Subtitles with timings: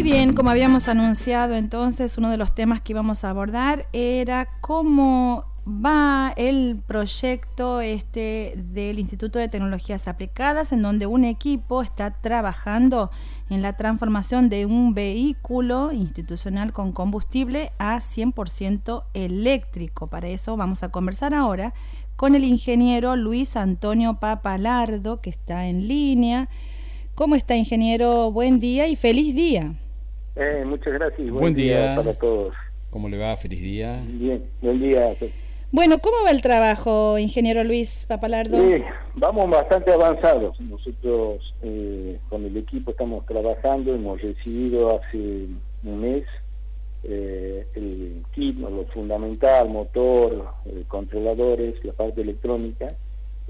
[0.00, 4.48] Muy bien, como habíamos anunciado entonces, uno de los temas que íbamos a abordar era
[4.62, 12.12] cómo va el proyecto este del Instituto de Tecnologías Aplicadas, en donde un equipo está
[12.12, 13.10] trabajando
[13.50, 20.06] en la transformación de un vehículo institucional con combustible a 100% eléctrico.
[20.06, 21.74] Para eso vamos a conversar ahora
[22.16, 26.48] con el ingeniero Luis Antonio Papalardo, que está en línea.
[27.14, 28.32] ¿Cómo está, ingeniero?
[28.32, 29.74] Buen día y feliz día.
[30.36, 31.30] Eh, muchas gracias.
[31.30, 31.94] Buen, día.
[31.96, 32.54] para todos.
[32.90, 33.36] ¿Cómo le va?
[33.36, 34.02] Feliz día.
[34.06, 35.14] Bien, buen día.
[35.72, 38.58] Bueno, ¿cómo va el trabajo, ingeniero Luis Papalardo?
[38.58, 38.82] Sí,
[39.14, 40.60] vamos bastante avanzados.
[40.60, 45.46] Nosotros eh, con el equipo estamos trabajando, hemos recibido hace
[45.84, 46.24] un mes
[47.02, 52.88] eh, el kit, lo fundamental, motor, eh, controladores, la parte electrónica,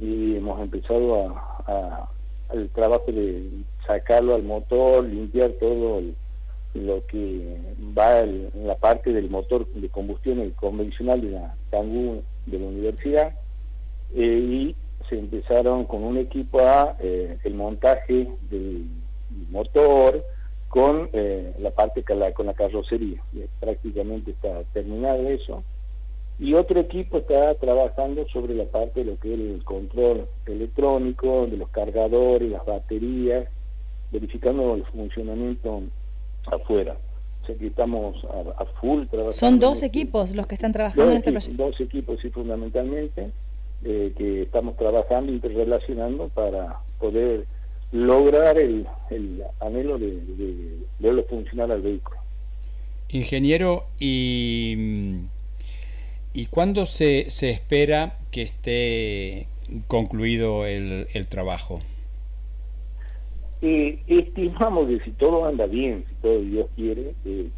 [0.00, 2.08] y hemos empezado a,
[2.52, 3.48] el trabajo de
[3.86, 6.14] sacarlo al motor, limpiar todo el
[6.74, 7.56] lo que
[7.96, 13.32] va en la parte del motor de combustión convencional de la Tangú de la universidad
[14.14, 14.76] eh, y
[15.08, 18.86] se empezaron con un equipo a eh, el montaje del
[19.50, 20.24] motor
[20.68, 23.22] con eh, la parte con la carrocería.
[23.60, 25.62] Prácticamente está terminado eso.
[26.40, 31.46] Y otro equipo está trabajando sobre la parte de lo que es el control electrónico
[31.46, 33.46] de los cargadores las baterías
[34.10, 35.82] verificando el funcionamiento
[36.46, 36.96] afuera.
[37.42, 39.32] O sea que estamos a, full trabajando.
[39.32, 41.62] Son dos equipos los que están trabajando en este proyecto.
[41.62, 43.30] Dos equipos, sí, fundamentalmente,
[43.84, 47.46] eh, que estamos trabajando, interrelacionando para poder
[47.92, 48.86] lograr el,
[49.60, 52.16] anhelo de, de, verlo funcionar al vehículo.
[53.10, 55.18] Ingeniero, ¿y,
[56.32, 59.46] y cuándo se, se espera que esté
[59.86, 61.82] concluido el, el trabajo?
[63.62, 67.48] Eh, estimamos que si todo anda bien, si todo Dios quiere, eh,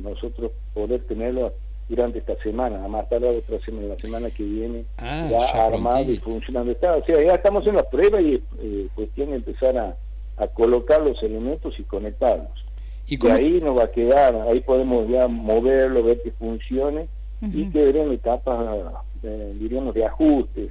[0.00, 1.52] nosotros poder tenerlo
[1.88, 6.10] durante esta semana, a más tarde otra semana, la semana que viene, ah, ya, armado
[6.10, 6.72] y funcionando.
[6.72, 9.96] Está, o sea, ya estamos en la prueba y es eh, cuestión de empezar a,
[10.54, 12.50] colocar los elementos y conectarlos.
[13.06, 17.08] Y, ahí nos va a quedar, ahí podemos ya moverlo, ver que funcione
[17.40, 18.78] y que veremos etapas,
[19.58, 20.70] diríamos, de ajustes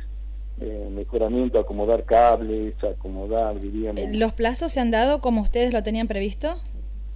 [0.62, 4.02] eh, mejoramiento, acomodar cables, acomodar, diríamos.
[4.02, 6.56] Eh, ¿Los plazos se han dado como ustedes lo tenían previsto?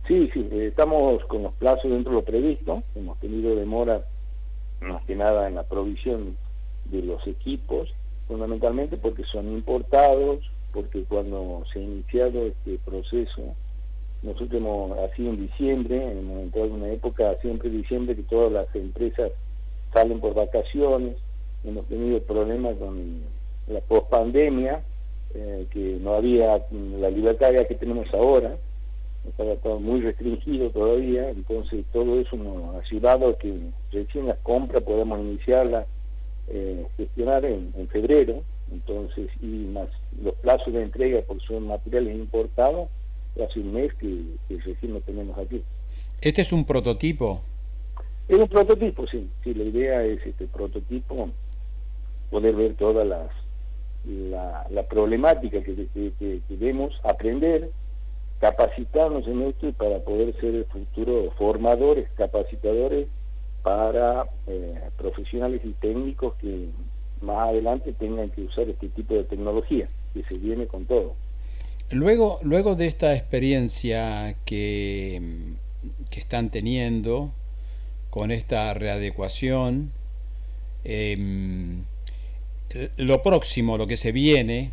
[0.08, 2.84] Sí, sí, eh, estamos con los plazos dentro de lo previsto.
[2.96, 4.04] Hemos tenido demora
[4.82, 6.36] más que nada en la provisión
[6.86, 7.94] de los equipos,
[8.28, 10.40] fundamentalmente porque son importados,
[10.74, 13.54] porque cuando se ha iniciado este proceso,
[14.22, 18.76] nosotros hemos, así en diciembre, hemos entrado en una época siempre diciembre que todas las
[18.76, 19.32] empresas
[19.94, 21.16] salen por vacaciones,
[21.64, 23.22] hemos tenido problemas con
[23.68, 24.84] la pospandemia,
[25.34, 28.58] eh, que no había la libertad que tenemos ahora,
[29.28, 33.60] estaba todo muy restringido todavía, entonces todo eso nos ha llevado a que
[33.92, 35.86] recién las compras podemos iniciarlas,
[36.48, 39.90] eh, gestionar en, febrero, entonces, y más
[40.22, 42.90] los plazos de entrega por son materiales importados,
[43.44, 45.64] hace un mes que, que recién lo tenemos aquí.
[46.22, 47.42] ¿Este es un prototipo?
[48.28, 51.30] Es un prototipo, sí, sí, la idea es este prototipo
[52.30, 53.30] poder ver toda las,
[54.06, 57.70] la, problemática que, que, vemos, aprender,
[58.40, 63.08] capacitarnos en esto para poder ser el futuro formadores, capacitadores
[63.64, 66.70] para eh, profesionales y técnicos que
[67.22, 71.16] más adelante tengan que usar este tipo de tecnología, que se viene con todo.
[71.92, 75.22] Luego, luego de esta experiencia que,
[76.10, 77.32] que están teniendo
[78.10, 79.92] con esta readecuación,
[80.84, 81.18] eh,
[82.98, 84.72] lo próximo, lo que se viene,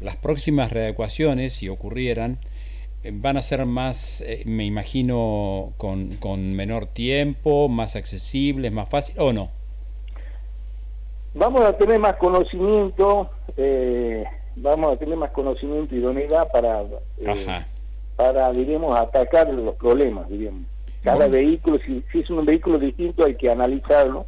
[0.00, 2.38] las próximas readecuaciones, si ocurrieran,
[3.02, 8.88] eh, van a ser más, eh, me imagino, con, con, menor tiempo, más accesibles, más
[8.88, 9.50] fácil, ¿o no?
[11.34, 14.24] Vamos a tener más conocimiento, eh,
[14.56, 16.82] vamos a tener más conocimiento y idoneidad para,
[18.16, 20.62] para, diríamos, atacar los problemas, diríamos.
[21.02, 24.26] Cada vehículo, si, si, es un vehículo distinto, hay que analizarlo.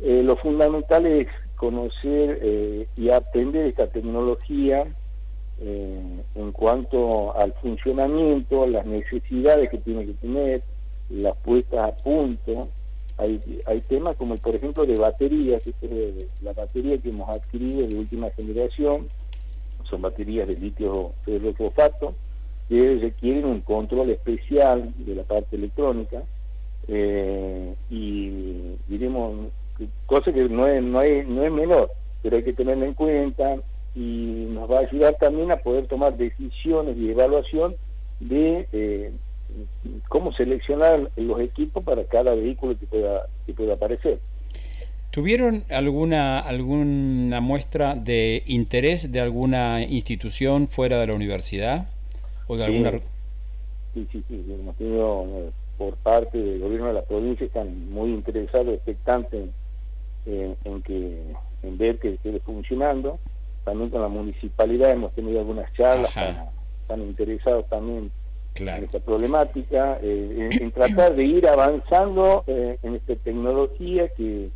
[0.00, 1.28] lo fundamental es
[1.62, 4.84] conocer eh, y aprender esta tecnología
[5.60, 10.62] eh, en cuanto al funcionamiento, las necesidades que tiene que tener,
[11.08, 12.68] las puestas a punto.
[13.16, 15.62] Hay, hay temas como, por ejemplo, de baterías,
[16.40, 19.08] la batería que hemos adquirido de última generación,
[19.88, 22.12] son baterías de litio ferrofosfato,
[22.68, 26.24] que requieren un control especial de la parte electrónica
[26.88, 29.52] eh, y diremos
[30.06, 31.90] cosa que no es, no, hay, no es menor,
[32.22, 33.56] pero hay que tenerla en cuenta
[33.94, 37.76] y nos va a ayudar también a poder tomar decisiones y evaluación
[38.20, 39.12] de eh,
[40.08, 44.18] cómo seleccionar los equipos para cada vehículo que pueda, que pueda aparecer.
[45.10, 51.88] ¿Tuvieron alguna, alguna muestra de interés de alguna institución fuera de la universidad?
[52.46, 52.92] ¿O de alguna...
[53.92, 58.08] Sí, sí, sí, hemos tenido eh, por parte del gobierno de la provincia, están muy
[58.08, 59.50] interesados, expectantes
[60.26, 63.18] en, en que en ver que esté funcionando.
[63.64, 68.10] También con la municipalidad hemos tenido algunas charlas, están, interesados también
[68.56, 74.50] en esta problemática, eh, en, tratar de ir avanzando eh, en esta tecnología que,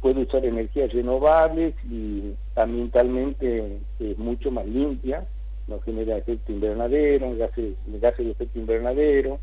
[0.00, 5.24] puede usar energías renovables y ambientalmente es mucho más limpia,
[5.68, 9.38] no genera efecto invernadero, gases, gases de efecto invernadero,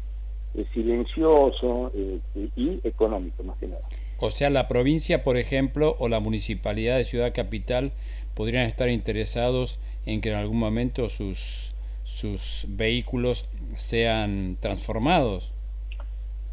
[0.55, 2.19] es silencioso eh,
[2.57, 3.87] y económico más que nada.
[4.21, 7.93] O sea, la provincia, por ejemplo, o la municipalidad de Ciudad Capital
[8.33, 11.73] podrían estar interesados en que en algún momento sus,
[12.03, 15.53] sus vehículos sean transformados.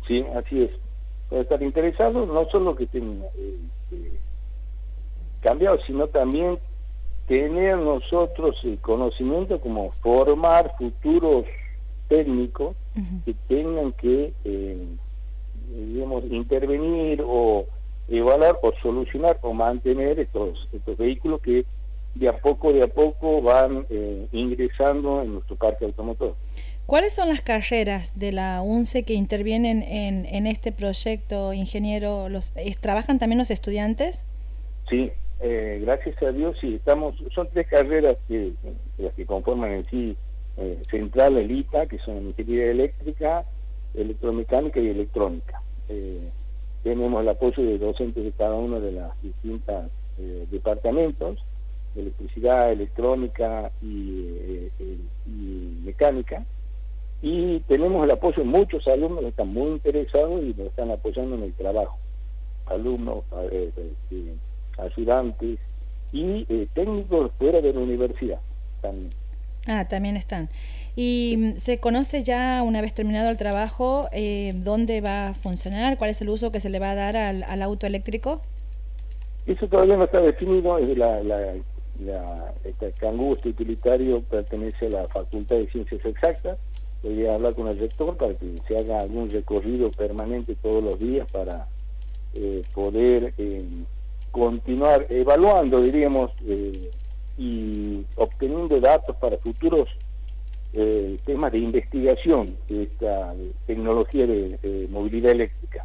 [0.07, 0.71] Sí, así es.
[1.29, 3.59] Puede estar interesados no solo que estén eh,
[3.93, 4.21] eh,
[5.41, 6.59] cambiados, sino también
[7.27, 11.45] tener nosotros el conocimiento como formar futuros
[12.09, 12.77] técnicos
[13.25, 14.87] que tengan que eh,
[15.69, 17.67] digamos, intervenir o
[18.09, 21.65] evaluar o solucionar o mantener estos, estos vehículos que
[22.15, 26.35] de a poco, de a poco van eh, ingresando en nuestro parque automotor.
[26.87, 32.29] ¿Cuáles son las carreras de la UNCE que intervienen en, en este proyecto, ingeniero?
[32.29, 34.25] Los, ¿Trabajan también los estudiantes?
[34.89, 35.11] Sí,
[35.41, 38.53] eh, gracias a Dios, sí, estamos, son tres carreras que,
[38.99, 40.17] las que conforman en sí
[40.57, 43.45] eh, Central, el ITA, que son ingeniería eléctrica,
[43.97, 45.61] electromecánica y electrónica.
[45.89, 46.29] Eh,
[46.83, 51.45] tenemos el apoyo de docentes de cada uno de las distintas eh, departamentos,
[51.97, 54.71] electricidad, electrónica eh,
[55.27, 56.45] y, mecánica,
[57.23, 61.37] y tenemos el apoyo de muchos alumnos que están muy interesados y nos están apoyando
[61.37, 61.99] en el trabajo,
[62.67, 63.25] alumnos,
[64.79, 65.59] ayudantes
[66.13, 66.45] y
[66.75, 68.41] técnicos fuera de la universidad
[68.83, 69.11] también.
[69.67, 70.49] Ah, también están.
[70.99, 75.99] ¿Y se conoce ya, una vez terminado el trabajo, eh, dónde va a funcionar?
[75.99, 78.41] ¿Cuál es el uso que se le va a dar al, auto eléctrico?
[79.47, 80.79] Eso todavía no está definido.
[80.79, 81.53] Es la, la,
[82.65, 86.59] este canguro utilitario pertenece a la Facultad de Ciencias Exactas.
[87.03, 90.99] Voy a hablar con el rector para que se haga algún recorrido permanente todos los
[90.99, 91.69] días para
[92.33, 93.65] eh, poder eh,
[94.31, 96.91] continuar evaluando, diríamos, eh,
[97.37, 99.91] y obteniendo datos para futuros
[100.79, 103.35] eh, temas de investigación de esta
[103.67, 105.83] tecnología de, movilidad eléctrica.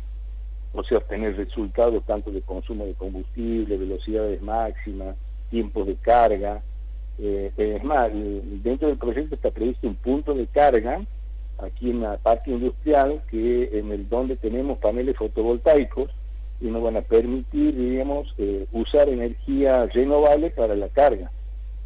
[0.74, 5.16] O sea, obtener resultados tanto de consumo de combustible, velocidades máximas,
[5.50, 6.62] tiempos de carga.
[7.20, 11.02] Eh, es más, dentro del proyecto está previsto un punto de carga
[11.60, 16.10] aquí en la parte industrial que en el donde tenemos paneles fotovoltaicos
[16.60, 21.32] y nos van a permitir, digamos, eh, usar energía renovable para la carga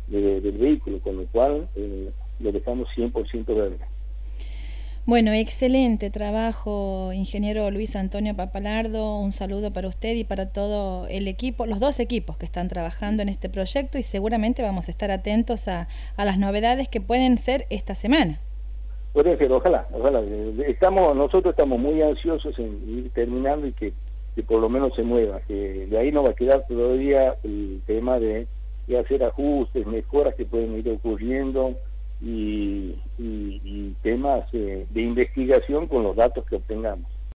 [0.08, 3.78] del vehículo, con lo cual eh, lo dejamos 100% verde.
[5.08, 9.20] Bueno, excelente trabajo, ingeniero Luis Antonio Papalardo.
[9.20, 13.22] Un saludo para usted y para todo el equipo, los dos equipos que están trabajando
[13.22, 15.88] en este proyecto y seguramente vamos a estar atentos a,
[16.18, 18.40] a las novedades que pueden ser esta semana.
[19.14, 20.24] Puede ser, ojalá, ojalá.
[20.68, 23.94] Estamos, nosotros estamos muy ansiosos en ir terminando y que,
[24.36, 27.82] que por lo menos se mueva, que de ahí no va a quedar todavía el
[27.86, 28.48] tema de
[28.88, 31.76] y hacer ajustes, mejoras que pueden ir ocurriendo
[32.26, 37.08] y, y, temas eh, de investigación con los datos que obtengamos.